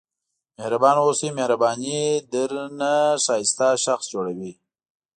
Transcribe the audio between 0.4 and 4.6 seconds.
مهربانه واوسئ مهرباني درنه ښایسته شخص جوړوي.